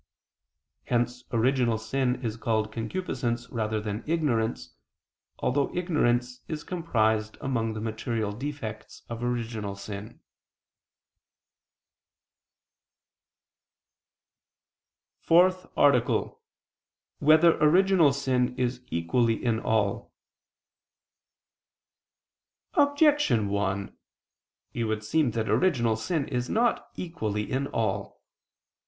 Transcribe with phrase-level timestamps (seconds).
[0.85, 4.73] Hence original sin is called concupiscence rather than ignorance,
[5.37, 10.19] although ignorance is comprised among the material defects of original sin.________________________
[15.23, 16.31] FOURTH ARTICLE [I II, Q.
[16.31, 17.19] 82, Art.
[17.19, 17.27] 4]
[17.59, 20.11] Whether Original Sin Is Equally in All?
[22.73, 23.95] Objection 1:
[24.73, 28.23] It would seem that original sin is not equally in all.